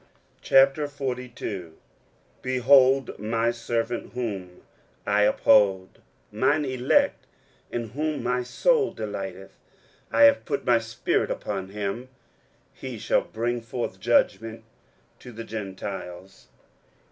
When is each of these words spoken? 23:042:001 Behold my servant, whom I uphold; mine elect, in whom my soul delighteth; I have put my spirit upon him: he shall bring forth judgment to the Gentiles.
23:042:001 0.41 1.73
Behold 2.41 3.19
my 3.19 3.51
servant, 3.51 4.13
whom 4.13 4.63
I 5.05 5.21
uphold; 5.25 5.99
mine 6.31 6.65
elect, 6.65 7.27
in 7.71 7.89
whom 7.89 8.23
my 8.23 8.41
soul 8.41 8.93
delighteth; 8.93 9.59
I 10.11 10.23
have 10.23 10.43
put 10.43 10.65
my 10.65 10.79
spirit 10.79 11.29
upon 11.29 11.69
him: 11.69 12.09
he 12.73 12.97
shall 12.97 13.21
bring 13.21 13.61
forth 13.61 13.99
judgment 13.99 14.63
to 15.19 15.31
the 15.31 15.43
Gentiles. 15.43 16.47